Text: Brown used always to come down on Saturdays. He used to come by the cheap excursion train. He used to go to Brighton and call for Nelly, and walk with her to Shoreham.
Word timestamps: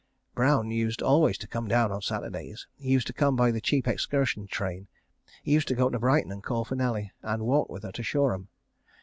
Brown 0.33 0.71
used 0.71 1.03
always 1.03 1.37
to 1.37 1.47
come 1.47 1.67
down 1.67 1.91
on 1.91 2.01
Saturdays. 2.01 2.65
He 2.75 2.89
used 2.89 3.05
to 3.05 3.13
come 3.13 3.35
by 3.35 3.51
the 3.51 3.61
cheap 3.61 3.87
excursion 3.87 4.47
train. 4.47 4.87
He 5.43 5.51
used 5.53 5.67
to 5.67 5.75
go 5.75 5.91
to 5.91 5.99
Brighton 5.99 6.31
and 6.31 6.41
call 6.41 6.65
for 6.65 6.73
Nelly, 6.73 7.11
and 7.21 7.45
walk 7.45 7.69
with 7.69 7.83
her 7.83 7.91
to 7.91 8.01
Shoreham. 8.01 8.47